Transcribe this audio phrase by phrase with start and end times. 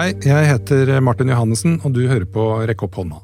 [0.00, 3.18] Hei, jeg heter Martin Johannessen, og du hører på Rekk opp hånda.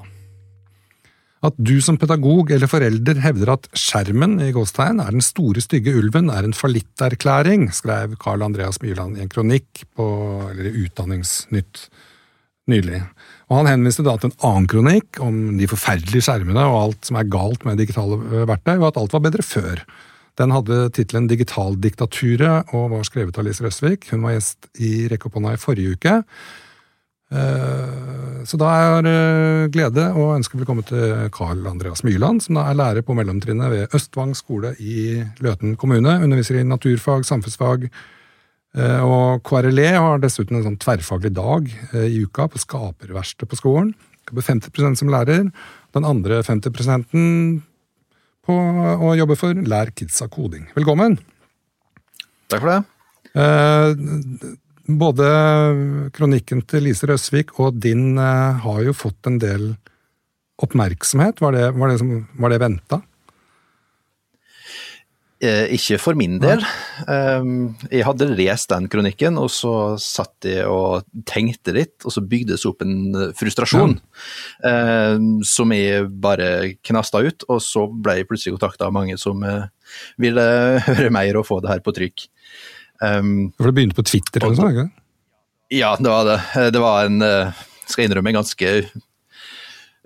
[1.48, 5.94] At du som pedagog eller forelder hevder at skjermen i Gåstein er den store, stygge
[5.96, 10.08] ulven, er en fallitterklæring, skrev Carl Andreas Myrland i en kronikk på
[10.82, 11.86] Utdanningsnytt
[12.68, 13.00] nylig.
[13.48, 17.16] Og Han henviste da til en annen kronikk om de forferdelige skjermene og alt som
[17.16, 18.20] er galt med digitale
[18.52, 19.80] verktøy, og at alt var bedre før.
[20.36, 24.10] Den hadde tittelen Digitaldiktaturet og var skrevet av Lise Røsvik.
[24.12, 26.20] Hun var gjest i Rekk opp hånda i forrige uke.
[27.26, 32.78] Så da er det glede å ønske velkommen til Carl Andreas Myrland, som da er
[32.78, 36.20] lærer på mellomtrinnet ved Østvang skole i Løten kommune.
[36.22, 37.88] Underviser i naturfag, samfunnsfag.
[38.76, 41.66] Og KRLE har dessuten en sånn tverrfaglig dag
[41.98, 43.94] i uka på skaperverkstedet på skolen.
[44.28, 45.48] Jobber 50% som lærer.
[45.96, 46.70] Den andre 50
[48.46, 50.68] på å jobbe for Lær kidsa koding.
[50.76, 51.18] Velkommen!
[52.46, 52.80] Takk for det.
[54.86, 55.26] Både
[56.14, 59.72] kronikken til Lise Røsvik og din eh, har jo fått en del
[60.62, 61.42] oppmerksomhet.
[61.42, 63.00] Var det, var det, som, var det venta?
[65.36, 66.62] Eh, ikke for min del.
[67.04, 72.22] Um, jeg hadde lest den kronikken, og så satt jeg og tenkte litt, og så
[72.24, 75.12] bygde det seg opp en eh, frustrasjon ja.
[75.12, 76.48] um, som jeg bare
[76.88, 77.44] knasta ut.
[77.52, 79.68] Og så ble jeg plutselig kontakta av mange som uh,
[80.22, 80.46] ville
[80.88, 82.30] høre mer og få det her på trykk.
[83.02, 84.44] Um, For det begynte på Twitter?
[84.44, 84.92] Og, eller sånn,
[85.74, 86.38] ja, det var det.
[86.72, 88.70] Det var en, skal skal innrømme, en ganske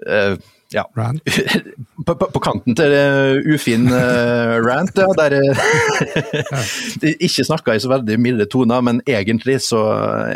[0.09, 0.39] uh,
[0.71, 0.85] ja.
[2.07, 5.37] på, på, på, kanten til uh, ufin uh, rant, ja, der
[7.03, 9.83] de Ikke snakka i så veldig milde toner, men egentlig så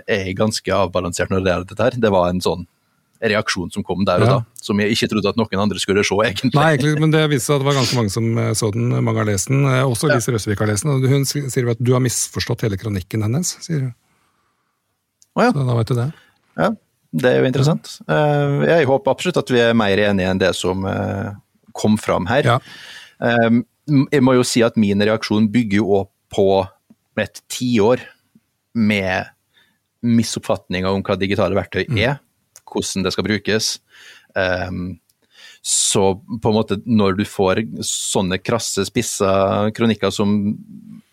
[0.02, 2.00] er jeg ganske avbalansert når det gjelder dette her.
[2.06, 2.66] Det var en sånn
[3.32, 4.36] reaksjon som kom der og ja.
[4.38, 6.52] da, som jeg ikke trodde at noen andre skulle se, egentlig.
[6.56, 8.30] Nei, egentlig, men det viste seg at det var ganske mange som
[8.60, 9.66] så den, mange har lest den.
[9.84, 10.36] Også Lise ja.
[10.36, 13.92] Røsvik har lest den, hun sier at du har misforstått hele kronikken hennes, sier hun.
[15.34, 15.54] Å ja.
[15.54, 16.08] Så da vet du det.
[16.60, 16.70] Ja,
[17.14, 17.92] det er jo interessant.
[18.10, 21.30] Eh, jeg håper absolutt at vi er mer enige enn det som eh,
[21.74, 22.54] kom fram her.
[22.54, 22.58] Ja.
[23.22, 23.60] Eh,
[24.14, 26.48] jeg må jo si at min reaksjon bygger jo opp på
[27.20, 28.02] et tiår
[28.74, 29.30] med
[30.04, 32.00] misoppfatninger om hva digitale verktøy mm.
[32.74, 33.70] Hvordan det skal brukes.
[35.64, 39.30] Så på en måte, når du får sånne krasse, spissa
[39.76, 40.34] kronikker som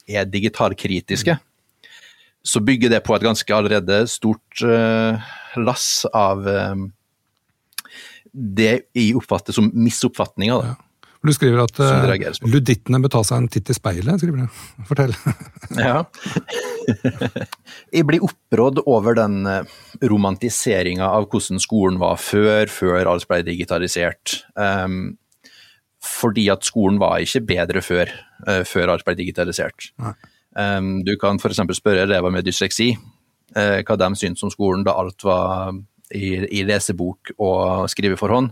[0.09, 1.47] er digitalkritiske, mm
[2.43, 5.21] så bygger det på et ganske allerede stort uh,
[5.61, 6.87] lass av um,
[8.31, 10.71] det jeg oppfatter som misoppfatninger.
[10.71, 10.77] Ja.
[11.21, 14.17] Du skriver at uh, ludittene bør ta seg en titt i speilet.
[14.17, 14.61] skriver du.
[14.89, 15.13] Fortell.
[15.77, 15.99] ja.
[17.93, 19.43] jeg blir opprådd over den
[20.01, 24.41] romantiseringa av hvordan skolen var før, før alt ble digitalisert.
[24.57, 25.19] Um,
[26.01, 28.09] fordi at skolen var ikke bedre før,
[28.47, 29.91] uh, før alt ble digitalisert.
[30.57, 31.61] Um, du kan f.eks.
[31.77, 35.77] spørre elever med dysleksi uh, hva de syns om skolen da alt var
[36.11, 38.51] i, i lesebok og skrive for hånd.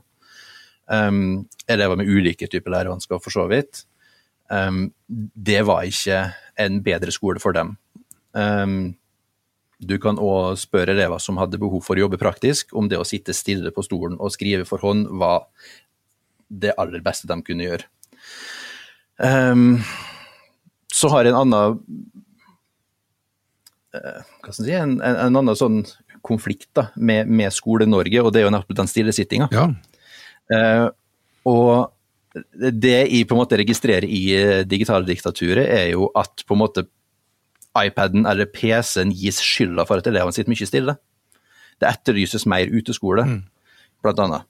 [0.90, 3.84] Um, elever med ulike typer lærevansker, for så vidt.
[4.50, 6.24] Um, det var ikke
[6.60, 7.78] en bedre skole for dem.
[9.80, 13.08] du kan òg spørre elever som hadde behov for å jobbe praktisk, om det å
[13.08, 15.48] sitte stille på stolen og skrive for hånd var
[16.50, 17.88] det aller beste de kunne gjøre.
[19.18, 19.80] Um,
[20.94, 21.80] så har jeg en annen
[23.94, 25.82] eh, hva skal jeg si, en, en, en annen sånn
[26.26, 29.50] konflikt da, med, med Skole-Norge, og det er jo nettopp den stillesittinga.
[29.56, 29.70] Ja.
[30.54, 30.86] Eh,
[31.50, 31.90] og
[32.54, 36.64] det jeg på en måte registrerer i eh, digitale diktaturet, er jo at på en
[36.64, 36.86] måte
[37.78, 40.96] iPaden eller PC-en gis skylda for at elevene sitter mye stille.
[41.80, 43.40] Det etterlyses mer uteskole, mm.
[44.04, 44.50] blant annet.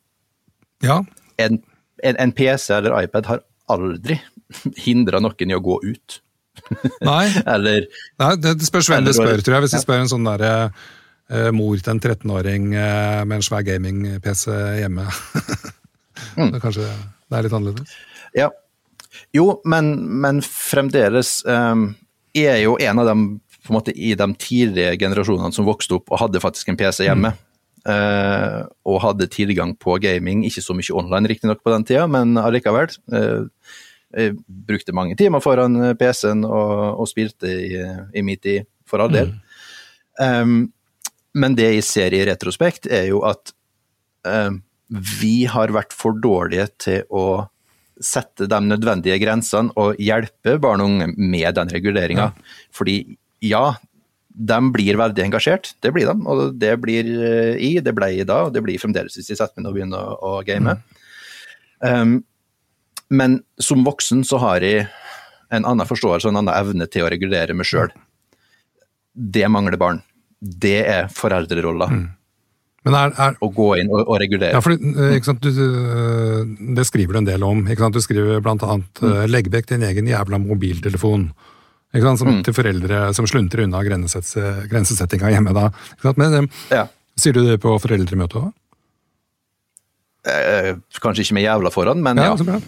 [0.84, 1.02] Ja.
[1.40, 1.60] En,
[2.04, 4.20] en, en PC eller iPad har aldri
[4.86, 6.22] hindra noen i å gå ut.
[7.06, 7.26] Nei.
[7.56, 7.86] eller,
[8.20, 9.68] Nei, det spørs hvem du spør, tror jeg.
[9.68, 13.66] Hvis du spør en sånn derre uh, mor til en 13-åring uh, med en svær
[13.68, 15.08] gaming-PC hjemme.
[16.38, 16.54] mm.
[16.56, 16.88] det kanskje
[17.30, 17.98] det er litt annerledes?
[18.38, 18.50] Ja.
[19.36, 21.92] Jo, men, men fremdeles um,
[22.38, 23.28] er jo en av dem
[23.66, 27.06] på en måte, i de tidlige generasjonene som vokste opp og hadde faktisk en PC
[27.06, 27.34] hjemme.
[27.36, 27.46] Mm.
[27.90, 32.38] Uh, og hadde tilgang på gaming, ikke så mye online riktignok på den tida, men
[32.40, 32.92] allikevel.
[33.14, 33.46] Uh,
[34.48, 37.76] brukte mange timer foran eh, PC-en og, og, spilte i,
[38.18, 39.36] i min tid, for all del.
[39.36, 39.44] Mm.
[40.18, 40.56] Um,
[41.38, 43.54] men det jeg ser i retrospekt, er jo at
[44.26, 47.26] um, vi har vært for dårlige til å
[48.00, 52.30] sette de nødvendige grensene og hjelpe barn og unge med den reguleringa.
[52.76, 53.02] Fordi
[53.46, 53.76] ja,
[54.30, 56.16] de blir veldig engasjert, det blir de.
[56.32, 59.38] Og det blir eh, i, det ble i da, og det blir fremdeles hvis de
[59.38, 60.78] setter meg ned og begynner å, å game.
[60.80, 60.98] Mm.
[61.80, 62.16] Um,
[63.10, 64.88] men som voksen så har jeg
[65.50, 67.92] en annen forståelse og en annen evne til å regulere meg sjøl.
[69.14, 70.04] Det mangler barn.
[70.40, 71.90] det er foreldrerolla.
[71.92, 72.06] Mm.
[72.86, 74.54] Men er, er, Å gå inn og, og regulere.
[74.56, 77.66] Ja, for eh, du, du- Det skriver du en del om.
[77.66, 78.40] Du skriver
[78.70, 79.12] annet Mm.
[79.12, 81.32] eh, 'legg vekk din egen jævla mobiltelefon'.
[81.92, 82.44] Som, Mm.
[82.46, 85.54] Til foreldre som sluntrer unna grensesettinga hjemme.
[85.54, 85.72] da.
[86.16, 86.88] Men eh, Ja.
[87.18, 88.54] Sier du det på foreldremøtet òg?
[90.30, 92.24] Eh, kanskje ikke med jævla foran, men ja.
[92.30, 92.60] Ja, så bra.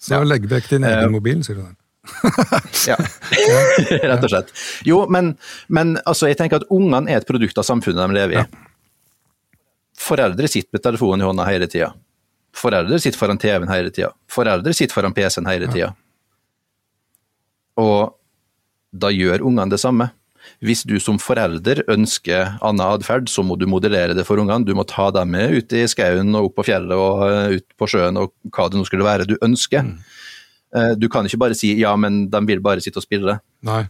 [0.00, 1.76] Så legg vekk din Eh, egen mobil, sier du det.
[2.88, 2.96] ja.
[4.08, 4.52] Rett og slett.
[4.86, 5.36] Jo, men,
[5.68, 8.44] men altså, jeg tenker at ungene er et produkt av samfunnet de lever i.
[10.00, 11.90] Foreldre sitter med telefonen i hånda hele tida.
[12.56, 14.12] Foreldre sitter foran TV-en hele tida.
[14.30, 15.92] Foreldre sitter foran PC-en hele tida.
[17.80, 18.16] Og
[18.90, 20.10] da gjør ungene det samme.
[20.64, 24.66] Hvis du som forelder ønsker annen atferd, så må du modellere det for ungene.
[24.66, 27.78] Du må ta dem med ut i skauen og opp på fjellet og eh, ut
[27.78, 29.84] på sjøen og hva det nå skulle være du ønsker.
[29.86, 30.00] Mm.
[31.02, 33.40] Du kan ikke bare si ja, men de vil bare sitte og spille.
[33.66, 33.80] Nei.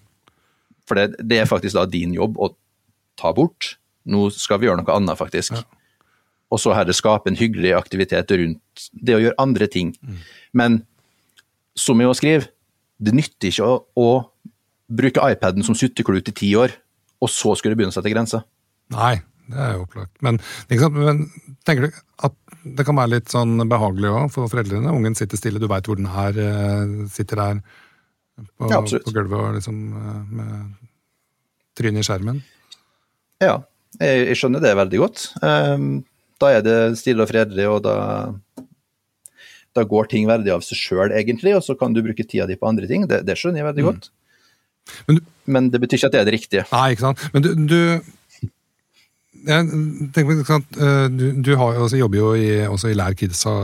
[0.88, 2.48] For det, det er faktisk da din jobb å
[3.20, 3.74] ta bort.
[4.08, 5.58] Nå skal vi gjøre noe annet, faktisk.
[6.50, 9.92] Og så heller skape en hyggelig aktivitet rundt det å gjøre andre ting.
[10.56, 10.80] Men
[11.78, 12.48] som jeg også skriver,
[13.00, 14.08] det nytter ikke å, å
[14.90, 16.74] bruke iPaden som sutteklut i ti år,
[17.20, 18.42] og så skulle det begynne å sette grenser.
[18.92, 19.20] Nei,
[19.50, 20.12] det er jo opplagt.
[20.24, 20.40] Men?
[20.68, 21.22] Men
[21.68, 24.92] tenker du at det kan være litt sånn behagelig òg for foreldrene?
[24.92, 27.62] Ungen sitter stille, du veit hvor den er, eh, sitter der
[28.58, 30.74] på, Ja, på gulvet og liksom eh, med
[31.78, 32.42] trynet i skjermen.
[33.40, 33.60] Ja,
[34.00, 35.26] jeg, jeg skjønner det veldig godt.
[35.46, 36.02] Ehm,
[36.40, 37.94] da er det stille og fredelig, og da,
[39.76, 42.56] da går ting veldig av seg sjøl, egentlig, og så kan du bruke tida di
[42.58, 43.04] på andre ting.
[43.10, 44.08] Det, det skjønner jeg veldig godt.
[45.06, 46.64] Men du- Men det betyr ikke at det er det riktige.
[46.72, 47.22] Nei, ikke sant.
[47.34, 48.00] Men du, du
[49.46, 49.66] jeg
[50.14, 53.54] tenker på, eh, du, du har også, jobber jo i, også i Lær Kidsa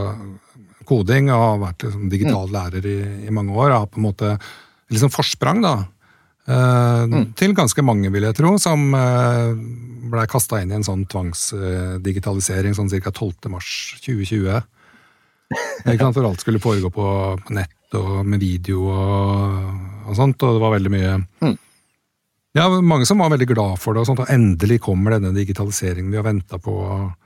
[0.88, 2.96] koding og har vært liksom, digital lærer i,
[3.26, 3.70] i mange år.
[3.74, 4.32] og Har på en måte
[4.92, 5.74] liksom forsprang da,
[6.48, 9.52] eh, til ganske mange, vil jeg tro, som uh,
[10.10, 13.12] blei kasta inn i en sånn tvangsdigitalisering sånn ca.
[13.12, 13.50] 12.
[13.52, 13.70] mars
[14.04, 14.62] 2020.
[15.86, 17.06] Ikke sant, For alt skulle foregå på,
[17.54, 19.68] nett og med video og,
[20.08, 21.12] og sånt, og det var veldig mye
[22.56, 26.08] ja, mange som var veldig glad for det, og sånt, og endelig kommer denne digitaliseringen
[26.10, 26.72] vi har venta på.
[26.72, 27.25] og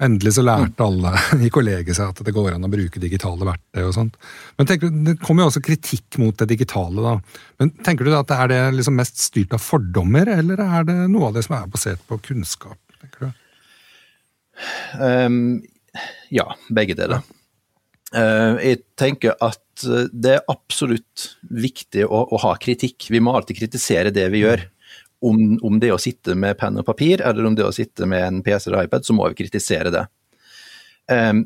[0.00, 1.12] Endelig så lærte alle
[1.46, 4.16] i kollegiet seg at det går an å bruke digitale verktøy og sånt.
[4.56, 7.42] Men tenker du, Det kommer jo også kritikk mot det digitale, da.
[7.60, 10.96] Men tenker du at det er det liksom mest styrt av fordommer, eller er det
[11.12, 12.78] noe av det som er basert på kunnskap?
[13.00, 13.36] tenker du?
[15.00, 15.60] Um,
[16.32, 17.22] ja, begge deler.
[18.10, 23.06] Uh, jeg tenker at eh, det er absolutt viktig å, å ha kritikk.
[23.12, 24.64] Vi må alltid kritisere det vi gjør.
[25.20, 28.22] Om, om det å sitte med penn og papir, eller om det å sitte med
[28.24, 30.06] en PC eller iPad, så må vi kritisere det.
[31.12, 31.42] Um,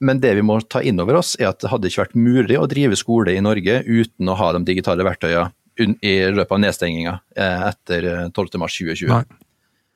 [0.00, 2.58] men det vi må ta inn over oss, er at det hadde ikke vært mulig
[2.58, 7.14] å drive skole i Norge uten å ha de digitale verktøyene i løpet av nedstenginga
[7.38, 9.10] eh, etter eh, 12.3.2020.
[9.10, 9.22] Nei.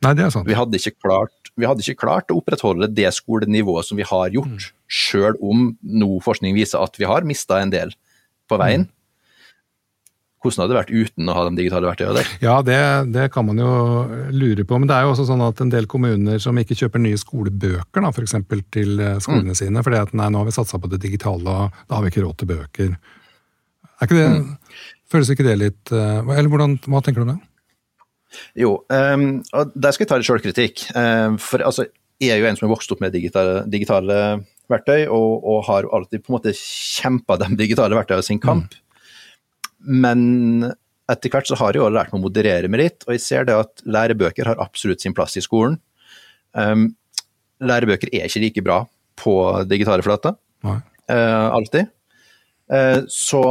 [0.03, 0.49] Nei, det er sant.
[0.49, 4.73] Vi hadde, klart, vi hadde ikke klart å opprettholde det skolenivået som vi har gjort,
[4.91, 7.95] sjøl om nå forskning viser at vi har mista en del
[8.51, 8.89] på veien.
[10.43, 12.33] Hvordan hadde det vært uten å ha de digitale verktøyene der?
[12.43, 12.81] Ja, det,
[13.15, 13.73] det kan man jo
[14.35, 14.81] lure på.
[14.81, 18.03] Men det er jo også sånn at en del kommuner som ikke kjøper nye skolebøker
[18.03, 20.91] da, for eksempel, til skolene skolene sine, fordi at nei, nå har vi satsa på
[20.93, 22.93] det digitale, og da har vi ikke råd til bøker.
[24.01, 24.77] Er ikke det,
[25.13, 27.41] Føles ikke det litt eh, Eller hvordan, hva tenker du om det?
[28.57, 30.87] Jo, um, og der skal jeg ta litt sjølkritikk.
[30.97, 31.85] Um, for altså,
[32.17, 34.17] jeg er jo en som har vokst opp med digitale, digitale
[34.73, 38.73] verktøy, og, og har alltid på en måte kjempa de digitale verktøyene sin kamp.
[39.83, 40.73] Men
[41.11, 43.49] etter hvert så har jeg jo lært meg å moderere meg litt, og jeg ser
[43.49, 45.79] det at lærebøker har absolutt sin plass i skolen.
[46.53, 46.93] Um,
[47.63, 48.79] lærebøker er ikke like bra
[49.21, 49.35] på
[49.71, 50.37] digitale flater.
[50.67, 50.79] Nei.
[51.11, 51.91] eh, alltid.
[52.73, 53.43] Uh, så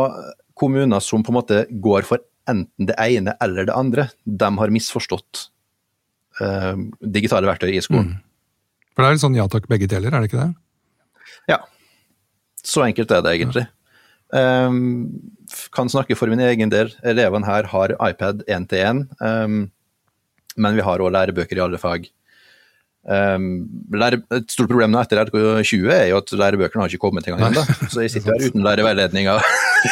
[0.57, 4.73] kommuner som på en måte går for enten det ene eller det andre, de har
[4.73, 5.45] misforstått
[6.41, 8.15] uh, digitale verktøy i skolen.
[8.91, 10.49] For det er litt sånn ja takk, begge deler, er det ikke det?
[11.51, 11.61] Ja.
[12.61, 13.67] Så enkelt er det egentlig.
[14.31, 15.11] Um,
[15.75, 16.93] kan snakke for min egen del.
[17.03, 19.65] Elevene her har iPad én til én, um,
[20.55, 22.07] men vi har òg lærebøker i alle fag.
[23.01, 27.49] Um, et stort problem nå etter RK20 er jo at lærebøkene har ikke kommet engang
[27.49, 27.65] ennå.
[27.89, 29.39] Så jeg sitter her uten lærerveiledninga.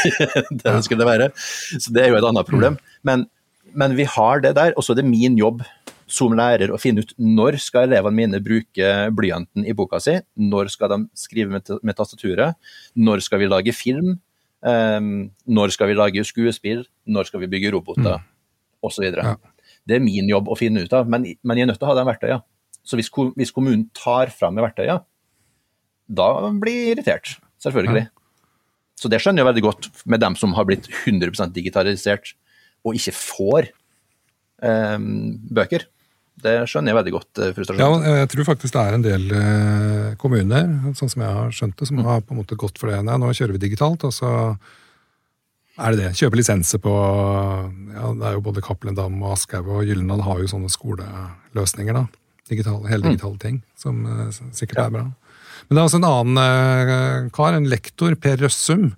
[0.62, 1.31] det det skulle være.
[1.36, 2.79] Så det er jo et annet problem.
[3.03, 3.27] Men,
[3.74, 5.65] men vi har det der, og så er det min jobb
[6.10, 10.72] som lærer å finne ut når skal elevene mine bruke blyanten i boka si, når
[10.74, 12.58] skal de skrive med, med tastaturet,
[12.98, 14.17] når skal vi lage film,
[14.65, 18.23] um, når skal vi lage skuespill, når skal vi bygge roboter,
[18.85, 19.07] osv.
[19.09, 19.35] Ja.
[19.87, 21.93] Det er min jobb å finne ut av, men, men jeg er nødt til å
[21.93, 22.43] ha de verktøyene.
[22.85, 25.03] Så hvis, hvis kommunen tar fram med verktøyene,
[26.09, 28.07] da blir jeg irritert, selvfølgelig.
[28.99, 32.33] Så det skjønner jeg veldig godt med dem som har blitt 100% digitalisert
[32.87, 33.69] og ikke får
[34.63, 35.85] um, bøker.
[36.39, 37.39] Det skjønner jeg veldig godt,
[37.79, 37.89] Ja,
[38.22, 41.88] jeg tror faktisk det er en del eh, kommuner, sånn som jeg har skjønt det,
[41.89, 43.01] som har på en måte gått for det.
[43.08, 44.31] Nei, nå kjører vi digitalt, og så
[45.79, 46.13] er det det.
[46.19, 50.41] Kjøpe lisenser på ja, Det er jo både Cappelen Dam og Aschehoug og Gyllendal har
[50.43, 52.08] jo sånne skoleløsninger, da.
[52.50, 54.01] Digitale, hele digitale ting, som
[54.34, 55.03] sikkert sikkert er bra.
[55.67, 58.89] Men det er også en annen eh, kar, en lektor, Per Røssum,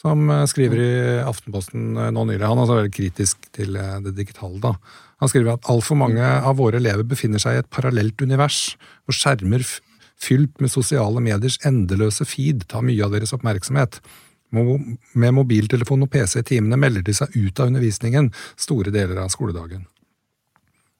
[0.00, 0.92] som eh, skriver i
[1.26, 2.44] Aftenposten eh, nå nylig.
[2.46, 4.60] Han er også veldig kritisk til eh, det digitale.
[4.62, 4.74] da.
[5.20, 8.74] Han skriver at altfor mange av våre elever befinner seg i et parallelt univers,
[9.04, 9.64] hvor skjermer
[10.20, 14.00] fylt med sosiale mediers endeløse feed tar mye av deres oppmerksomhet.
[14.50, 19.30] Med mobiltelefon og PC i timene melder de seg ut av undervisningen store deler av
[19.32, 19.84] skoledagen.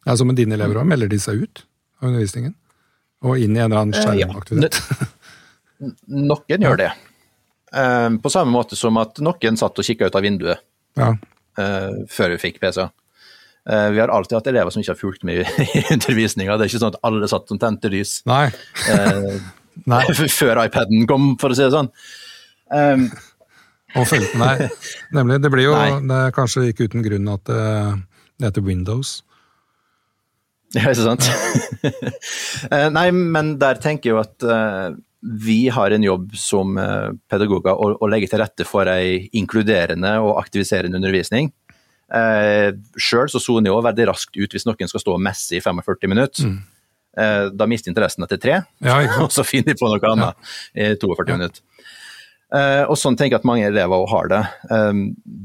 [0.08, 1.64] Altså med dine elever òg, melder de seg ut
[2.00, 2.54] av undervisningen?
[3.26, 4.78] Og inn i en eller annen skjermaktivitet?
[5.80, 5.90] ja.
[6.12, 6.90] Noen gjør det.
[7.72, 10.60] Eh, på samme måte som at noen satt og kikka ut av vinduet
[10.98, 11.12] Ja.
[11.60, 12.88] eh, før vi fikk PC.
[13.68, 16.56] Eh, vi har alltid hatt elever som ikke har fulgt med i undervisninga.
[16.56, 18.46] Det er ikke sånn at alle satt som tente lys Nei.
[18.88, 19.40] eh,
[19.90, 20.04] Nei.
[20.40, 21.90] før iPaden kom, for å si det sånn.
[22.70, 23.08] Um,
[23.98, 24.68] Og fulgte nei,
[25.16, 25.40] nemlig.
[25.42, 25.74] Det blir jo
[26.06, 27.64] det er kanskje ikke uten grunn at det,
[28.38, 29.18] det heter Windows.
[30.70, 31.26] Ja, ikke sant?
[32.70, 34.92] Eh, Nei, men der tenker jeg jo at eh,
[35.42, 40.12] vi har en jobb som eh, pedagoger å, å legge til rette for ei inkluderende
[40.22, 41.50] og aktiviserende undervisning.
[42.10, 45.62] Uh, Sjøl så soner jeg veldig raskt ut hvis noen skal stå og messe i
[45.62, 46.58] 45 minutter.
[47.18, 50.92] Eh, da mister interessen etter tre, Ja, og så finner de på noe annet i
[50.94, 51.62] 42 minutter.
[52.54, 54.42] Eh, og sånn tenker jeg at mange elever òg har det.
[54.70, 55.00] Eh,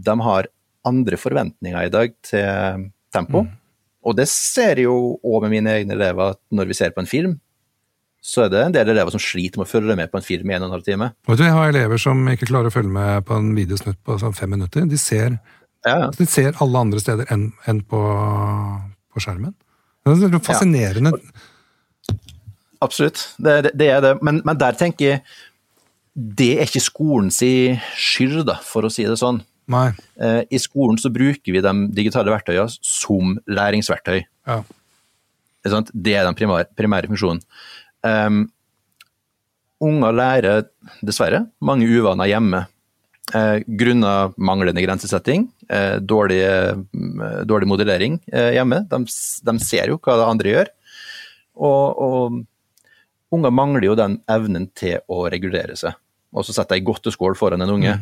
[0.09, 0.49] de har
[0.85, 3.47] andre forventninger i dag til tempo.
[4.05, 7.01] Og det ser jeg jo òg med mine egne elever, at når vi ser på
[7.01, 7.39] en film,
[8.25, 10.49] så er det en del elever som sliter med å følge med på en film
[10.49, 11.11] i en og en halv time.
[11.29, 14.17] Vet du, Jeg har elever som ikke klarer å følge med på en videosnutt på
[14.21, 14.85] sånn fem minutter.
[14.89, 15.37] De ser,
[15.85, 17.99] Ja, Den ser alle andre steder enn enn på,
[19.13, 19.53] på skjermen.
[20.05, 21.11] Det er fascinerende.
[22.81, 23.21] absolutt.
[23.37, 24.15] Det, det, det er det.
[24.25, 25.21] Men, men der tenker jeg
[26.15, 29.41] det er ikke skolens skyld, da, for å si det sånn.
[29.71, 29.89] Nei.
[30.21, 34.21] Eh, I skolen så bruker vi de digitale verktøyene som læringsverktøy.
[34.47, 34.61] Ja.
[35.65, 37.41] Det er den primære, primære funksjonen.
[38.05, 38.43] Um,
[39.81, 40.67] unger lærer
[41.03, 42.61] dessverre mange uvaner hjemme.
[43.33, 46.75] Eh, grunnet manglende grensesetting, eh, dårlig, eh,
[47.43, 48.83] dårlig modellering eh, hjemme.
[48.89, 48.99] De,
[49.49, 50.69] de ser jo hva det andre gjør.
[51.55, 55.97] Og, og unger mangler jo den evnen til å regulere seg.
[56.35, 57.95] Og så setter jeg ei godteskål foran en unge,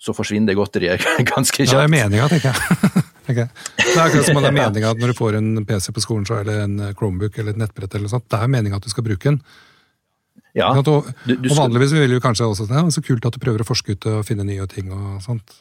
[0.00, 1.04] så forsvinner det godteriet
[1.34, 1.96] ganske Ja, det er kjapt.
[1.98, 3.02] meninga, tenker jeg.
[3.24, 3.46] Okay.
[3.78, 6.02] Det er akkurat som om det er meninga at når du får en PC på
[6.04, 8.92] skolen, så, eller en Chromebook eller et nettbrett, eller sånt, det er meninga at du
[8.92, 9.38] skal bruke den.
[10.54, 10.88] Ja, sant?
[10.88, 13.34] og, du- du og vanligvis vil vi jo kanskje også si ja, så kult at
[13.34, 15.56] du prøver å forske ut og finne nye ting og sånt.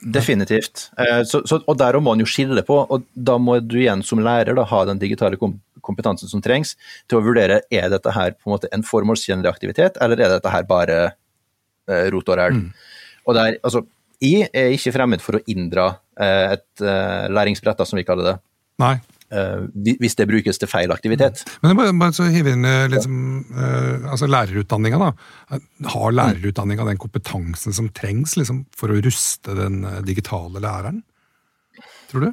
[0.00, 0.90] Definitivt.
[0.98, 4.02] Eh, Så, så, og der må man jo skille på, og da må du igjen
[4.06, 5.36] som lærer da, ha den digitale
[5.80, 6.74] kompetansen som trengs
[7.08, 10.52] til å vurdere er dette her på en måte en formålstjenlig aktivitet, eller er dette
[10.52, 10.98] her bare
[11.88, 12.60] eh, rot og ræl.
[13.28, 13.84] Og der, altså,
[14.20, 18.32] jeg er ikke fremmed for å inndra eh, et eh, læringsbrett, da, som vi kaller
[18.32, 18.36] det,
[18.80, 18.94] Nei.
[19.32, 21.44] Eh, hvis det brukes til feil aktivitet.
[21.64, 23.16] Men bare, bare så hive inn liksom,
[24.10, 25.60] altså lærerutdanninga, da.
[25.94, 31.02] Har lærerutdanninga den kompetansen som trengs liksom, for å ruste den digitale læreren?
[32.10, 32.32] Tror du?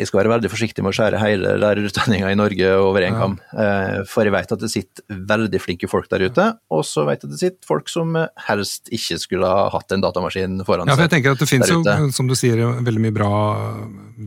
[0.00, 3.10] Jeg skal være veldig forsiktig med å skjære hele lærerutdanninga i Norge over Ja.
[3.18, 3.34] kam.
[3.52, 7.20] Eh, For jeg vet at det sitter veldig flinke folk der ute, og så vet
[7.22, 10.88] jeg at det sitter folk som eh, helst ikke skulle ha hatt en datamaskin foran
[10.88, 10.94] seg.
[10.94, 11.82] Ja, for jeg tenker at Det finnes jo,
[12.16, 13.30] som du sier, veldig mye bra,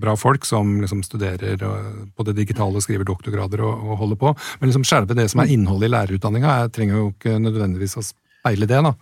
[0.03, 4.34] bra folk som liksom studerer på det digitale, skriver doktorgrader og, og holder på.
[4.62, 8.68] Men liksom selve det som er innholdet i lærerutdanninga, trenger jo ikke nødvendigvis å speile
[8.70, 8.82] det.
[8.84, 8.94] da.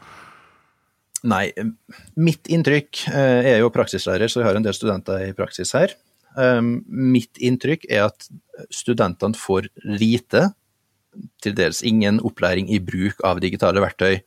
[1.24, 1.68] Nei, eh,
[2.18, 5.74] mitt inntrykk eh, Jeg er jo praksislærer, så jeg har en del studenter i praksis
[5.78, 5.94] her.
[6.38, 8.28] Um, Mitt inntrykk er at
[8.74, 10.50] studentene får lite,
[11.44, 14.22] til dels ingen opplæring i bruk av digitale verktøy.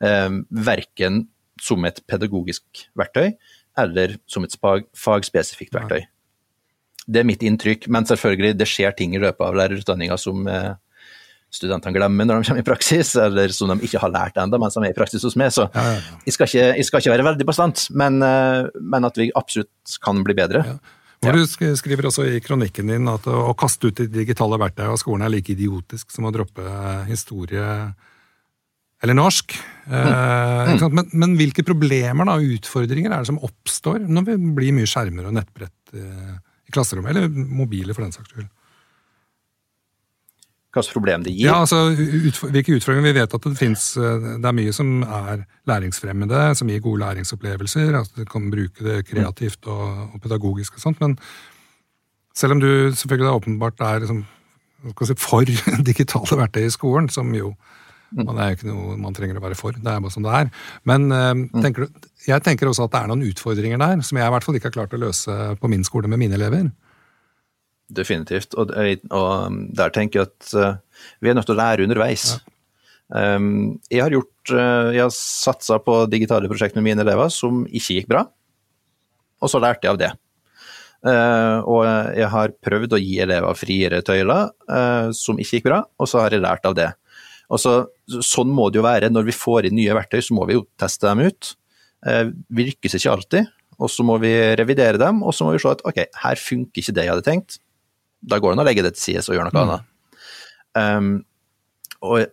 [0.00, 1.26] Um, verken
[1.62, 3.34] som et pedagogisk verktøy
[3.78, 4.54] eller som et
[4.98, 6.02] fagspesifikt verktøy.
[7.02, 10.74] Det er mitt inntrykk, men selvfølgelig, det skjer ting i løpet av lærerutdanninga som eh,
[11.52, 14.76] studentene glemmer når de kommer i praksis, eller som de ikke har lært ennå mens
[14.76, 15.54] de er i praksis hos meg.
[15.54, 16.18] Så Ja, ja, ja.
[16.26, 19.98] jeg, skal ikke, jeg skal ikke være veldig bastant, men, eh, men at vi absolutt
[20.04, 20.64] kan bli bedre.
[21.22, 24.98] Hvor Du skriver også i kronikken din at å kaste ut de digitale verktøy av
[24.98, 27.66] skolen er like idiotisk som å droppe eh, historie
[29.02, 29.54] eller norsk.
[29.86, 30.90] Eh, ikke?
[30.94, 35.30] Men, men hvilke problemer og utfordringer er det som oppstår når vi blir mye skjermer
[35.30, 36.34] og nettbrett eh,
[36.66, 38.50] i klasserommet, eller mobiler for den saks skyld?
[40.72, 41.50] Hva slags problem det gir.
[41.50, 43.10] Ja, altså, utfor, Hvilke utfordringer?
[43.10, 47.02] Vi vet at det finnes, eh, det er mye som er læringsfremmende, som gir gode
[47.02, 47.98] læringsopplevelser.
[48.00, 51.00] at Du kan bruke det kreativt og, og pedagogisk og sånt.
[51.00, 51.18] Men
[52.34, 54.24] Selv om du selvfølgelig åpenbart er liksom,
[55.04, 55.44] si, for
[55.90, 57.52] digitale verktøy i skolen, som jo
[58.12, 60.32] man er jo ikke noe man trenger å være for, det er bare som det
[60.36, 60.48] er.
[60.88, 64.28] Men uh, tenker du, jeg tenker også at det er noen utfordringer der, som jeg
[64.28, 66.68] i hvert fall ikke har klart å løse på min skole med mine elever.
[67.92, 68.56] Definitivt.
[68.56, 72.30] Og, og um, der tenker jeg at uh, vi er nødt til å lære underveis.
[72.32, 72.48] Ja.
[73.12, 77.66] Um, jeg har gjort uh, Jeg har satsa på digitale prosjekter med mine elever som
[77.68, 78.22] ikke gikk bra,
[79.42, 80.12] og så lærte jeg av det.
[81.02, 81.80] Uh, og
[82.14, 86.22] jeg har prøvd å gi elever friere tøyler uh, som ikke gikk bra, og så
[86.22, 86.92] har jeg lært av det.
[87.52, 87.72] Og så,
[88.24, 89.10] sånn må det jo være.
[89.12, 91.50] Når vi får inn nye verktøy, så må vi jo teste dem ut.
[92.06, 93.50] Uh, vi lykkes ikke alltid,
[93.82, 96.84] og så må vi revidere dem, og så må vi se at ok, her funker
[96.84, 97.58] ikke det jeg hadde tenkt.
[98.22, 99.72] Da går det an å legge det til side og gjøre noe mm.
[99.72, 99.88] annet.
[100.78, 101.12] Um,
[102.02, 102.24] og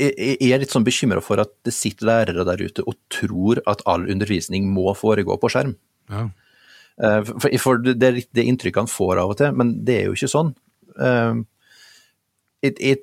[0.00, 3.82] jeg er litt sånn bekymra for at det sitter lærere der ute og tror at
[3.90, 5.74] all undervisning må foregå på skjerm.
[6.10, 6.28] Ja.
[7.00, 10.08] Eh, for, det er litt det inntrykket han får av og til, men det er
[10.08, 10.54] jo ikke sånn.
[10.96, 11.42] Eh,
[12.64, 13.02] jeg, jeg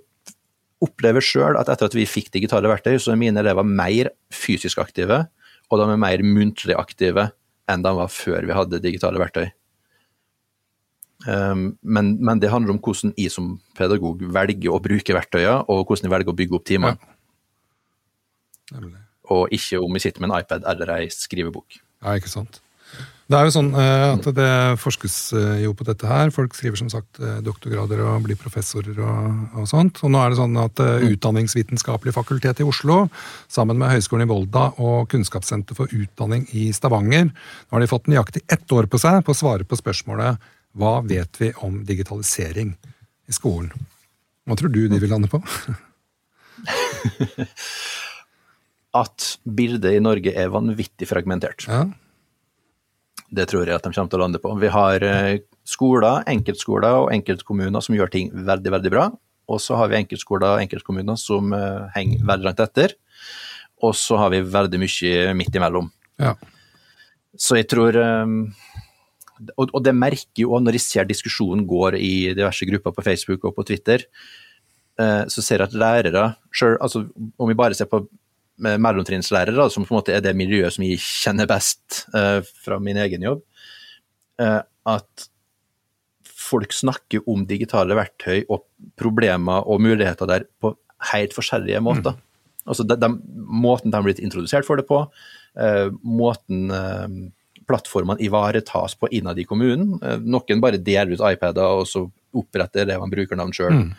[0.85, 4.81] opplever sjøl at etter at vi fikk digitale verktøy, så er mine elever mer fysisk
[4.81, 5.23] aktive,
[5.67, 7.31] og de er mer muntlig aktive
[7.67, 9.49] enn de var før vi hadde digitale verktøy.
[11.27, 15.83] Um, men, men, det handler om hvordan jeg som pedagog velger å bruke verktøyene, og
[15.83, 17.11] hvordan jeg velger å bygge opp timene.
[18.71, 18.85] Ja.
[19.35, 21.81] Og ikke om jeg sitter med en iPad eller ei skrivebok.
[22.05, 22.61] Ja, ikke sant.
[23.27, 26.29] Det er jo sånn eh, at det forskes eh, jo på dette her.
[26.31, 29.99] Folk skriver som sagt eh, doktorgrader og blir professorer og, og sånt.
[30.07, 31.09] Og nå er det sånn at mm.
[31.11, 33.01] Utdanningsvitenskapelig fakultet i Oslo,
[33.51, 38.07] sammen med Høgskolen i Volda og Kunnskapssenter for utdanning i Stavanger, nå har de fått
[38.07, 40.39] nøyaktig ett år på seg på å svare på spørsmålet
[40.77, 42.75] hva vet vi om digitalisering
[43.27, 43.71] i skolen?
[44.47, 45.41] Hva tror du de vil lande på?
[49.01, 51.67] At bildet i Norge er vanvittig fragmentert.
[51.67, 51.83] Ja.
[53.27, 54.53] Det tror jeg at de kommer til å lande på.
[54.61, 59.09] Vi har eh, skoler, enkeltskoler og enkeltkommuner som gjør ting veldig, veldig bra.
[59.51, 62.95] Og så har vi enkeltskoler og enkeltkommuner som uh, henger veldig langt etter.
[63.83, 65.87] Og så har vi veldig mye midt imellom.
[66.19, 66.33] Ja.
[67.37, 68.49] Så jeg tror um,
[69.55, 73.45] og, og, det merker jo når de ser diskusjonen går i diverse grupper på Facebook
[73.47, 74.05] og på Twitter,
[74.99, 77.05] eh, så ser jeg at lærere selv, altså
[77.37, 80.85] Om vi bare ser på eh, mellomtrinnslærere, som på en måte er det miljøet som
[80.87, 83.43] jeg kjenner best eh, fra min egen jobb,
[84.41, 85.29] eh, at
[86.37, 88.63] folk snakker om digitale verktøy og
[88.99, 90.75] problemer og muligheter der på
[91.11, 92.15] helt forskjellige måter.
[92.15, 92.23] Mm.
[92.67, 93.09] Altså de, de,
[93.47, 95.05] Måten de har blitt introdusert for det på,
[95.59, 96.71] eh, måten
[97.67, 99.97] plattformene ivaretas på innad i kommunen.
[100.03, 102.05] Eh, noen bare deler ut iPader, og så
[102.37, 103.81] oppretter det man bruker navn sjøl.
[103.81, 103.89] Mm.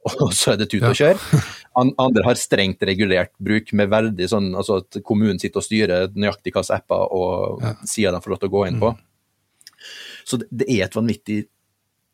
[0.24, 1.18] Og så er det tut og kjør.
[1.76, 6.54] Andre har strengt regulert bruk, med veldig sånn altså at kommunen sitter og styrer nøyaktig
[6.54, 7.74] hvilke apper og ja.
[7.84, 8.94] sider de får lov til å gå inn på.
[8.96, 9.82] Mm.
[10.24, 11.36] Så det er et vanvittig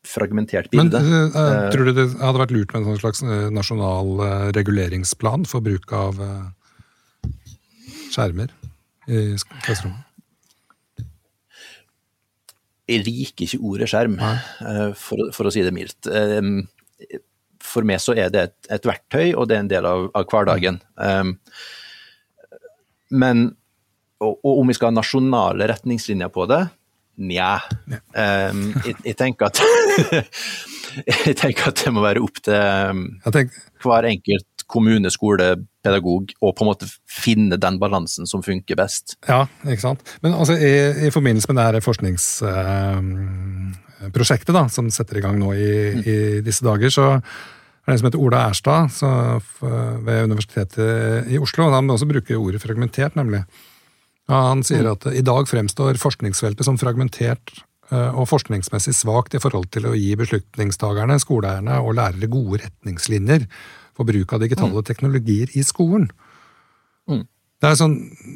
[0.03, 0.99] fragmentert bilde.
[0.99, 3.23] Men uh, tror du det hadde vært lurt med en sånn slags
[3.55, 4.27] nasjonal uh,
[4.59, 7.31] reguleringsplan for bruk av uh,
[8.11, 8.51] skjermer
[9.07, 9.29] i
[9.63, 10.06] klasserommet?
[12.87, 16.07] Jeg liker ikke ordet skjerm, uh, for, for, å si det mildt.
[16.07, 16.65] Um,
[17.63, 20.27] for meg så er det et, et, verktøy, og det er en del av, av
[20.31, 20.79] hverdagen.
[20.95, 21.35] Um,
[23.11, 23.49] men
[24.17, 26.63] og, og, om vi skal ha nasjonale retningslinjer på det?
[27.27, 27.57] Nja.
[27.89, 29.61] Jeg, jeg, tenker at
[31.27, 33.03] Jeg tenker at det må være opp til
[33.83, 39.05] hver enkelt kommune, skole, pedagog, og på en måte finne den balansen som funker best.
[39.27, 40.01] Ja, ikke sant.
[40.23, 40.71] Men altså, i,
[41.07, 46.01] i forbindelse med det her forskningsprosjektet eh, som setter i gang nå i, mm.
[46.03, 47.21] i disse dager, så er
[47.87, 49.09] det en som heter Ola Erstad så,
[50.03, 50.87] ved Universitetet
[51.31, 51.61] i Oslo.
[51.69, 53.41] og Han også bruker ordet fragmentert, nemlig.
[54.27, 54.91] Ja, han sier mm.
[54.91, 59.95] at i dag fremstår forskningsfeltet som fragmentert eh, og forskningsmessig svakt i forhold til å
[59.95, 63.47] gi beslutningstagerne, skoleeierne og lærere gode retningslinjer
[63.97, 64.87] for bruk av digitale mm.
[64.87, 66.07] teknologier i skolen.
[67.09, 67.25] Mm.
[67.57, 67.95] Det er sånn,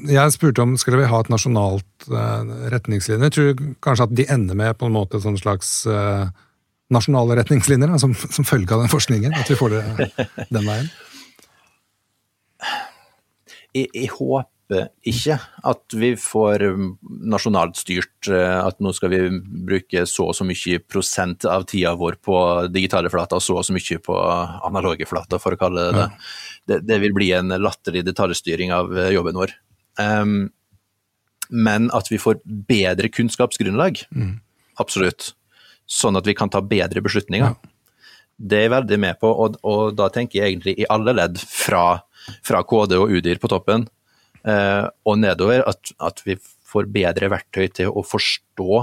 [0.09, 2.41] Jeg spurte om skulle vi ha et nasjonalt uh,
[2.73, 3.27] retningslinje.
[3.29, 6.25] Jeg tror kanskje at de ender med på en måte sånn slags uh,
[6.91, 9.37] nasjonale retningslinjer som, som, følge av den forskningen?
[9.37, 9.83] At vi får det
[10.49, 10.89] den veien?
[13.71, 14.49] Jeg, jeg håper
[15.07, 15.35] ikke
[15.67, 16.63] at vi får
[17.27, 19.19] nasjonalt styrt eh, at nå skal vi
[19.67, 22.37] bruke så og så mye prosent av tida vår på
[22.71, 24.15] digitale flater og så og så mye på
[24.69, 26.07] analoge flater, for å kalle det det.
[26.71, 29.53] Det, det vil bli en latterlig detaljstyring av eh, jobben vår.
[29.99, 30.51] Um,
[31.51, 34.35] men at vi får bedre kunnskapsgrunnlag, mm.
[34.79, 35.33] absolutt.
[35.89, 37.51] Sånn at vi kan ta bedre beslutninger.
[37.51, 37.71] Ja.
[38.41, 41.41] Det er jeg veldig med på, og, og, da tenker jeg egentlig i alle ledd,
[41.41, 42.01] fra,
[42.45, 43.89] fra KD og UDIR på toppen,
[44.41, 46.33] og nedover at, at, vi
[46.71, 48.79] får bedre verktøy til å forstå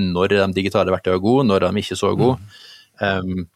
[0.00, 2.38] når de digitale verktøyene er gode, når de ikke er så gode.
[3.00, 3.46] Um,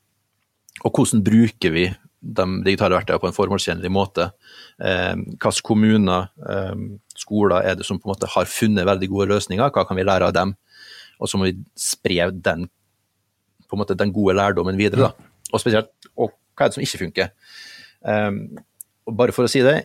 [0.85, 1.87] og hvordan bruker vi
[2.19, 4.31] de digitale verktøyene på en formålstjenlig måte.
[4.79, 9.29] Um, hvilke kommuner, um, skoler er det som på en måte har funnet veldig gode
[9.35, 10.57] løsninger, hva kan vi lære av dem?
[11.19, 12.67] Og så må vi spre den,
[13.67, 15.11] på en måte, den gode lærdommen videre.
[15.11, 15.31] Da.
[15.53, 17.33] Og spesielt og hva er det som ikke funker.
[19.07, 19.77] Og bare for å si det,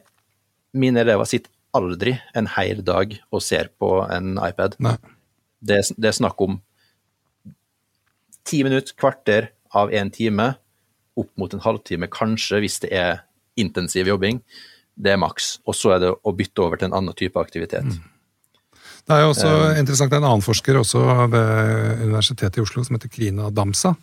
[0.78, 4.78] mine elever sitter aldri en hel dag og ser på en iPad.
[5.64, 6.60] Det, det, er snakk om
[8.48, 10.54] ti minutter, kvarter av én time,
[11.18, 13.24] opp mot en halvtime kanskje, hvis det er
[13.60, 14.42] intensiv jobbing.
[14.94, 15.58] Det er maks.
[15.70, 17.86] Og så er det å bytte over til en annen type aktivitet.
[17.86, 18.10] Mm.
[19.04, 21.02] Det er jo også um, interessant, en annen forsker også
[21.34, 23.94] ved Universitetet i Oslo som heter Krina Damsa.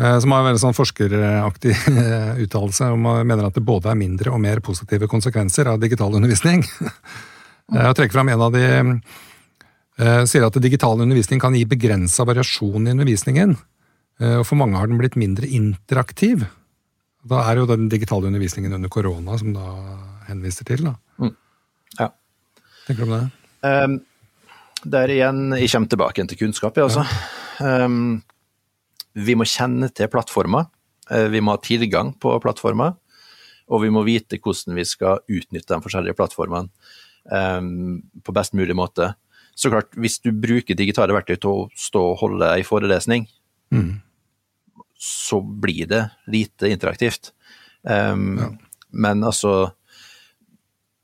[0.00, 1.74] Eh, som har en veldig sånn forskeraktig
[2.46, 6.64] uttalelse om mener at det både er mindre og mer positive konsekvenser av digital undervisning.
[7.70, 12.24] Jeg eh, trekker fram en av de eh, sier at digital undervisning kan gi begrensa
[12.28, 13.58] variasjon i undervisningen.
[14.20, 16.42] Og for mange har den blitt mindre interaktiv.
[17.24, 19.70] Da er jo den digitale undervisningen under korona som da
[20.26, 20.82] henviser til.
[20.84, 20.92] da.
[21.16, 21.30] Mm.
[21.96, 22.10] Ja.
[22.84, 23.22] Tenker du om det?
[23.64, 23.94] Um,
[24.92, 27.06] der igjen, jeg kommer tilbake til kunnskap, jeg altså.
[27.64, 27.86] Ja.
[27.86, 28.20] Um,
[29.14, 30.68] vi må kjenne til plattformer.
[31.10, 32.96] Eh, vi må ha tilgang på plattformer.
[33.70, 36.70] Og vi må vite hvordan vi skal utnytte de forskjellige plattformene
[37.30, 39.12] um, på best mulig måte.
[39.54, 43.28] Så klart, hvis du bruker digitale verktøy til å stå og holde ei forelesning,
[43.70, 43.92] mm.
[44.98, 47.30] så blir det lite interaktivt.
[47.86, 48.50] Um, ja.
[48.90, 49.70] Men altså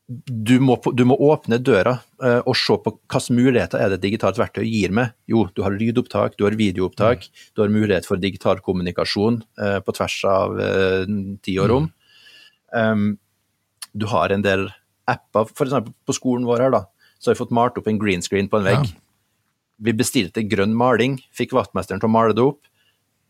[0.07, 4.39] du må, du må, åpne døra uh, og se på hvilke muligheter er det digitalt
[4.39, 5.17] verktøy gir meg.
[5.31, 7.47] Jo, du har lydopptak, du har videoopptak, mm.
[7.57, 11.89] du har mulighet for digital kommunikasjon uh, på tvers av uh, tid og rom.
[11.89, 12.77] Mm.
[12.77, 13.09] Um,
[13.97, 14.69] du har en del
[15.11, 15.91] apper, f.eks.
[16.07, 16.85] på skolen vår her, da,
[17.19, 18.87] så har vi fått malt opp en green screen på en vegg.
[18.87, 19.03] Ja.
[19.87, 22.63] Vi bestilte grønn maling, fikk vaktmesteren til å male det opp.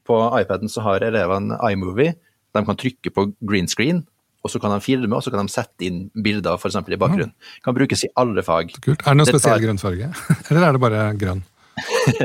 [0.07, 2.15] På iPaden så har elevene iMovie.
[2.55, 4.05] De kan trykke på green screen,
[4.47, 6.79] og så kan de filme, og så kan de sette inn bilder f.eks.
[6.79, 7.35] i bakgrunnen.
[7.67, 8.73] Kan brukes i alle fag.
[8.79, 9.03] Kult.
[9.03, 10.13] Er det noen spesiell grønn farge,
[10.49, 11.45] eller er det bare grønn?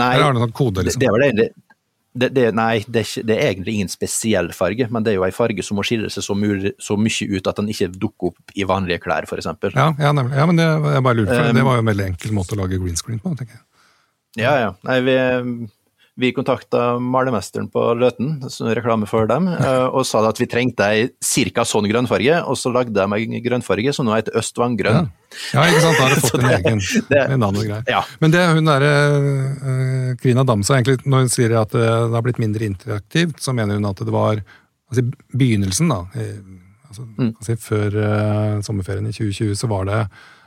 [0.00, 1.04] nei, eller har det noen kode, liksom?
[1.04, 1.66] Det, det, det,
[2.16, 5.26] det, det, nei, det er, det, er egentlig ingen spesiell farge, men det er jo
[5.26, 8.32] en farge som må skille seg så, mulig, så mye ut at den ikke dukker
[8.32, 9.50] opp i vanlige klær, f.eks.
[9.76, 10.36] Ja, ja, nemlig.
[10.38, 12.56] ja, men det, jeg bare lurte, for um, det var jo en veldig enkel måte
[12.56, 13.64] å lage green screen på, tenker jeg.
[14.36, 14.72] Ja, ja.
[14.84, 15.16] Nei, vi,
[16.16, 18.38] vi kontakta malermesteren på Løten,
[18.76, 21.06] reklame for dem, eh, og sa at vi trengte ei
[21.52, 21.64] ca.
[21.68, 25.10] sånn grønnfarge, og så lagde de ei grønnfarge som nå heter Østvanggrønn.
[25.10, 25.56] Ja.
[25.58, 27.74] ja, ikke sant, da har du fått en egen det, en annen.
[27.90, 28.04] Ja.
[28.22, 32.40] Men det hun derre uh, Krina Damsa, egentlig, når hun sier at det har blitt
[32.42, 34.40] mindre interaktivt, så mener hun at det var
[34.86, 35.02] altså
[35.34, 36.00] begynnelsen, da,
[36.86, 37.30] altså, mm.
[37.34, 40.00] altså, før uh, sommerferien i 2020, så var det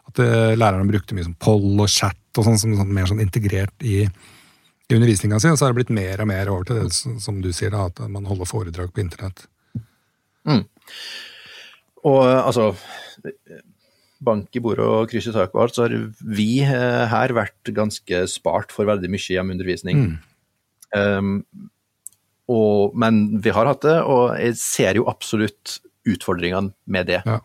[0.09, 3.21] at uh, lærerne brukte mye sånn poll og chat og sånn, som sånn, mer sånn
[3.21, 4.07] integrert i
[4.89, 7.41] i undervisninga si, og så har det blitt mer og mer over til det som
[7.43, 9.45] du sier, da, at man holder foredrag på internett.
[10.49, 10.63] Mm.
[12.09, 12.71] Og altså
[14.19, 15.93] Bank i bordet og kryss i taket og alt, så har
[16.35, 20.01] vi eh, her vært ganske spart for veldig mye hjemmeundervisning.
[20.01, 20.17] Mm.
[20.97, 21.69] Um,
[22.49, 25.77] og, men vi har hatt det, og jeg ser jo absolutt
[26.09, 27.21] utfordringene med det.
[27.29, 27.37] Ja.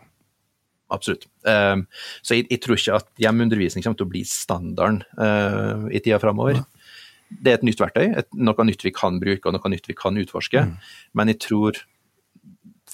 [0.91, 1.29] Absolutt.
[1.47, 1.85] Um,
[2.25, 6.19] så jeg, jeg, tror ikke at hjemmeundervisning kommer til å bli standarden uh, i tida
[6.19, 6.59] framover.
[6.59, 6.74] Ja
[7.29, 9.97] det er et nytt verktøy, et, noe nytt vi kan bruke og noe nytt vi
[9.97, 10.65] kan utforske.
[10.69, 10.75] Mm.
[11.17, 11.81] Men jeg tror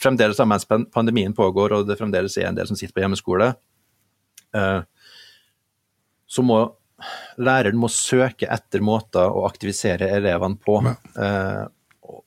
[0.01, 3.51] fremdeles mens pandemien pågår og det fremdeles er en del som sitter på hjemmeskole,
[4.57, 4.81] uh,
[6.31, 6.63] så må
[7.41, 10.77] læreren må søke etter måter å aktivisere elevene på.
[11.17, 11.65] Uh,
[12.07, 12.21] og,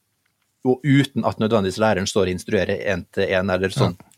[0.66, 4.10] og, uten at nødvendigvis læreren står og instruerer én til én, eller sånn ja.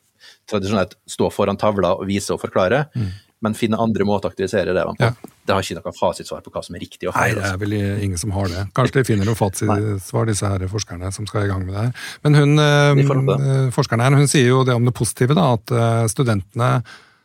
[0.50, 2.86] tradisjonelt stå foran tavla og vise og forklare.
[2.96, 5.08] Mm men finne andre måter å aktivisere elevene på.
[5.10, 5.32] Ja.
[5.46, 7.36] Det har ikke noe fasitsvar på hva som er riktig og feil.
[7.36, 7.74] Nei, det er vel
[8.06, 8.62] ingen som har det.
[8.76, 12.06] Kanskje de finner noe fasitsvar, disse her forskerne som skal i gang med det her.
[12.24, 16.06] Men hun, eh, forskeren her, hun sier jo det om det positive, da, at eh,
[16.10, 16.70] studentene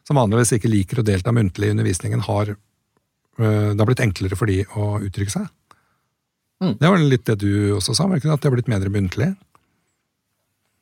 [0.07, 4.37] som vanligvis ikke liker å delta muntlig i undervisningen, har eh, det har blitt enklere
[4.37, 5.47] for de å uttrykke seg.
[6.61, 6.75] Mm.
[6.77, 8.29] Det var litt det du også sa, var det?
[8.29, 9.31] At det har blitt mer muntlig?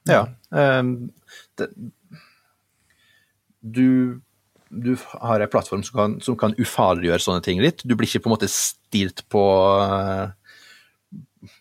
[0.10, 0.26] Ja.
[0.50, 1.12] Um,
[1.60, 1.70] det,
[3.62, 4.20] du
[4.70, 7.82] du har en plattform som kan, som kan, ufarliggjøre sånne ting litt.
[7.84, 9.44] Du blir ikke på en måte stilt på,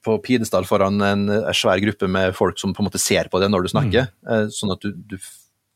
[0.04, 3.50] på pidestall foran en svær gruppe med folk som på en måte ser på det
[3.52, 4.10] når du snakker.
[4.12, 4.32] Mm.
[4.34, 5.18] Eh, sånn at du, du,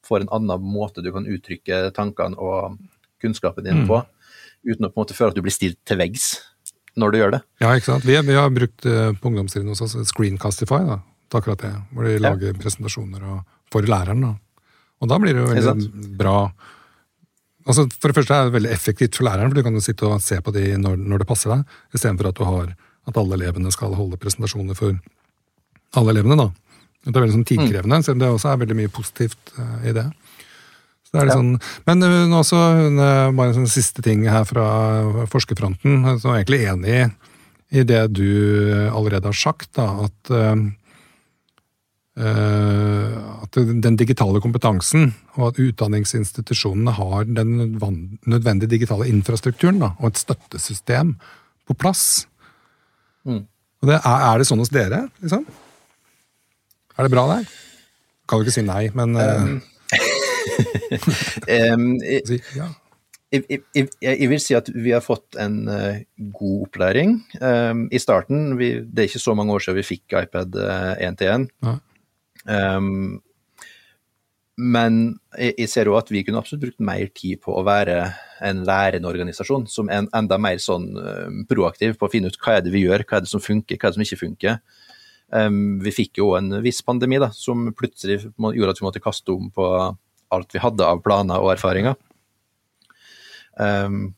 [0.03, 2.75] får en annen måte du kan uttrykke tankene og
[3.23, 3.87] kunnskapen din mm.
[3.87, 4.01] på,
[4.67, 6.33] uten å på en måte føle at du blir stilt til veggs
[6.99, 7.41] når du gjør det.
[7.63, 8.05] Ja, ikke sant.
[8.05, 10.99] Vi, vi har brukt uh, på ungdomstiden hos oss Screencastify, da,
[11.31, 11.71] til akkurat det.
[11.95, 12.59] Hvor de lager ja.
[12.61, 14.27] presentasjoner og, for læreren.
[14.27, 14.35] da.
[15.03, 16.37] Og da blir det jo veldig bra
[17.67, 20.09] altså For det første er det veldig effektivt for læreren, for du kan jo sitte
[20.09, 22.73] og se på de når, når det passer deg, istedenfor at du har
[23.09, 24.95] at alle elevene skal holde presentasjoner for
[25.99, 26.39] alle elevene.
[26.39, 26.51] da.
[27.03, 29.95] Det er veldig sånn tidkrevende, selv om det også er veldig mye positivt uh, i
[29.97, 30.05] det.
[31.03, 31.57] Så det er litt sånn,
[31.89, 34.67] Men hun også uh, bare en sånn siste ting her fra
[35.33, 37.03] forskerfronten, som er egentlig enig i,
[37.83, 38.29] i det du
[38.93, 40.33] allerede har sagt, da, at
[42.13, 47.55] at den digitale kompetansen og at utdanningsinstitusjonene har den
[48.29, 51.15] nødvendige digitale infrastrukturen da, og et støttesystem
[51.69, 52.27] på plass.
[53.25, 53.47] Mm.
[53.83, 55.47] Det, er, er, det sånn hos dere, liksom?
[56.99, 57.49] Er det bra der?
[58.29, 59.57] Kan du ikke si nei, men um,
[61.57, 62.69] um, jeg, ja.
[63.33, 65.97] jeg, jeg, jeg, vil si at vi har fått en uh,
[66.37, 67.17] god opplæring.
[67.41, 71.19] Um, I starten, vi, det er ikke så mange år siden vi fikk iPad 1
[71.23, 71.33] til
[72.49, 73.21] én.
[74.63, 74.99] Men
[75.33, 77.97] jeg, ser jo at vi kunne absolutt brukt mer tid på å være
[78.45, 80.91] en lærende organisasjon, som er enda mer sånn
[81.49, 83.79] proaktiv på å finne ut hva er det vi gjør, hva er det som funker,
[83.81, 84.59] hva er det som ikke funker.
[85.33, 89.33] Um, vi fikk jo en viss pandemi da, som plutselig gjorde at vi måtte kaste
[89.33, 89.69] om på
[90.33, 91.97] alt vi hadde av planer og erfaringer.
[93.57, 94.13] Um,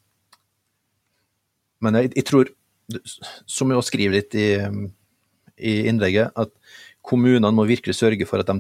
[1.85, 2.51] men jeg, jeg, tror,
[3.47, 4.49] som jeg også skriver litt i,
[5.55, 6.51] i, innlegget, at
[7.05, 8.59] kommunene må virkelig sørge for at de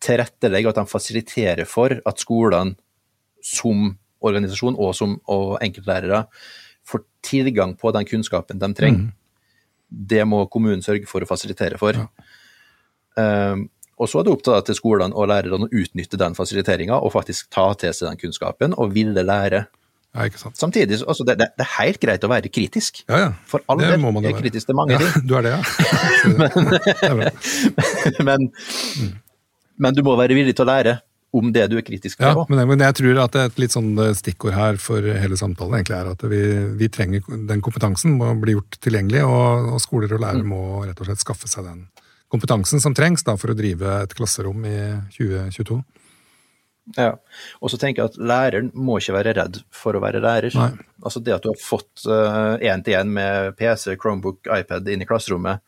[0.00, 2.78] tilrettelegger, at de fasiliterer for at skolene
[3.44, 6.26] som organisasjon og som og enkeltlærere
[6.88, 9.08] får tilgang på den kunnskapen de trenger.
[9.08, 9.16] Mm
[9.90, 11.98] det må kommunen sørge for å fasilitere for.
[11.98, 12.06] Ja.
[13.18, 13.66] Um,
[14.00, 17.50] og så er det opp til skolene og lærerne å utnytte den fasiliteringa og faktisk
[17.52, 19.66] ta til seg den kunnskapen og ville lære.
[20.10, 20.58] Ja, ikke sant.
[20.58, 23.04] Samtidig, altså, det, det, det, er helt greit å være kritisk.
[23.06, 23.28] Ja, ja.
[23.46, 25.22] For all del er kritisk til mange ja, ting.
[25.28, 25.60] Du er det, ja.
[26.40, 27.30] men,
[28.28, 29.12] men, mm.
[29.86, 30.96] men du må være villig til å lære
[31.30, 32.26] om det du er kritisk til.
[32.26, 35.78] Ja, men, men, jeg tror at et litt sånn eh, stikkord her for hele samtalen
[35.78, 36.42] egentlig er at vi,
[36.80, 40.50] vi trenger den kompetansen må bli gjort tilgjengelig, og, og skoler og lærere mm.
[40.50, 41.86] må rett og slett skaffe seg den
[42.30, 44.76] kompetansen som trengs da, for å drive et klasserom i
[45.14, 45.78] 2022.
[46.96, 47.14] Ja,
[47.60, 50.54] og så tenker jeg at læreren må ikke være redd for å være lærer.
[50.58, 50.70] Nei.
[51.04, 55.62] Altså Det at du har fått én-til-én uh, med PC, Chromebook, iPad inn i klasserommet,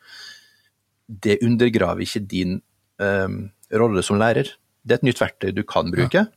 [1.06, 2.58] det undergraver ikke din
[3.02, 3.38] um,
[3.78, 4.50] rolle som lærer.
[4.82, 6.30] Det er et nytt verktøy du kan bruke, ja.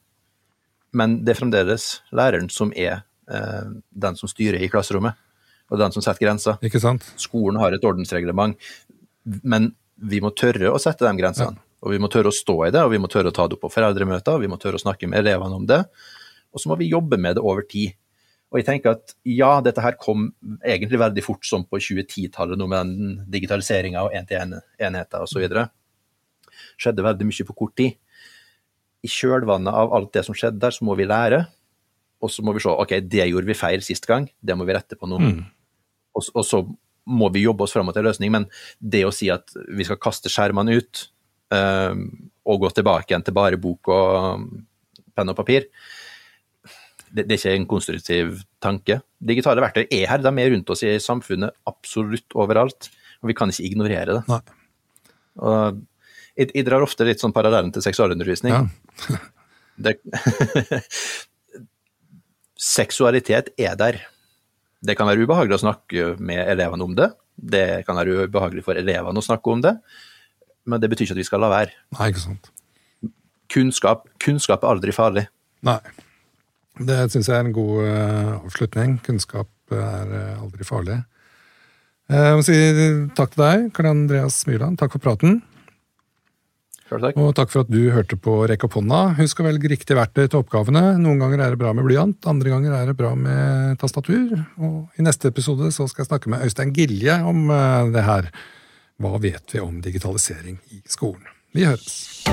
[0.93, 5.17] men det er fremdeles læreren som er uh, den som styrer i klasserommet,
[5.71, 6.59] og den som setter grenser.
[7.17, 8.57] Skolen har et ordensreglement,
[9.41, 11.55] men vi må tørre å sette de grensene.
[11.55, 11.64] Ja.
[11.85, 13.57] Og vi må tørre å stå i det, og vi må tørre å ta det
[13.57, 15.83] opp på foreldremøter, og vi må tørre å snakke med elevene om det.
[16.55, 17.93] Og så må vi jobbe med det over tid.
[18.49, 20.29] Og jeg tenker at ja, dette her kom
[20.63, 25.45] egentlig veldig fort som på 2010-tallet, noe med den digitaliseringa og én-til-én-enheter osv.
[26.79, 27.97] Skjedde veldig mye på kort tid
[29.05, 31.43] i kjølvannet av alt det som skjedde der, så må vi lære.
[32.23, 34.73] Og så må vi se ok, det gjorde vi feil sist gang, det må vi
[34.77, 35.19] rette på nå.
[35.21, 35.43] Mm.
[36.15, 36.63] Og, og, så
[37.05, 38.31] må vi jobbe oss fram til en løsning.
[38.33, 38.47] Men
[38.79, 41.05] det å si at vi skal kaste skjermene ut
[41.53, 44.45] og gå tilbake igjen til bare bok og
[45.15, 45.67] penn og papir,
[47.15, 48.99] det, det, er ikke en konstruktiv tanke.
[49.23, 52.89] Digitale verktøy er her, de er rundt oss i samfunnet absolutt overalt.
[53.23, 54.23] Og vi kan ikke ignorere det.
[54.27, 54.41] Nei.
[55.39, 55.79] Og
[56.35, 58.51] jeg, jeg, drar ofte litt sånn parallellen til seksualundervisning.
[58.51, 59.21] Ja.
[59.87, 59.95] det,
[62.75, 64.01] seksualitet er der.
[64.85, 67.13] Det kan være ubehagelig å snakke med elevene om det.
[67.35, 69.73] Det kan være ubehagelig for elevene å snakke om det,
[70.65, 71.73] men det betyr ikke at vi skal la være.
[71.97, 72.51] Nei, ikke sant.
[73.53, 75.27] Kunnskap, kunnskap er aldri farlig.
[75.65, 75.79] Nei.
[76.75, 78.97] Det syns jeg er en god uh, avslutning.
[79.05, 80.99] Kunnskap er uh, aldri farlig.
[82.11, 82.57] Uh, jeg må si
[83.17, 84.79] takk til deg, Karl Andreas Myrland.
[84.81, 85.39] Takk for praten.
[86.85, 87.15] Takk.
[87.17, 89.15] Og takk for at du hørte på Rekk opp hånda.
[89.17, 90.83] Husk å velge riktig verktøy til oppgavene.
[91.01, 94.35] Noen ganger er det bra med blyant, andre ganger er det bra med tastatur.
[94.61, 97.49] Og i neste episode så skal jeg snakke med Øystein Gilje om
[97.95, 98.29] det her.
[98.95, 101.27] Hva vet vi om digitalisering i skolen?
[101.51, 102.23] Vi høres.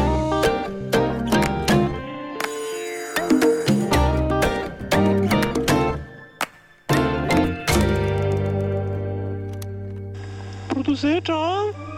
[10.71, 11.92] Produsert av